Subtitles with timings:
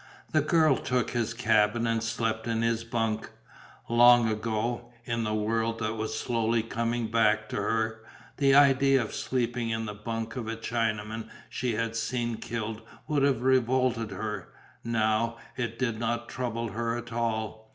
[0.31, 3.29] The girl took his cabin and slept in his bunk.
[3.87, 8.01] Long ago, in the world that was slowly coming back to her,
[8.37, 13.21] the idea of sleeping in the bunk of a Chinaman she had seen killed would
[13.21, 14.51] have revolted her,
[14.83, 17.69] now, it did not trouble her at all.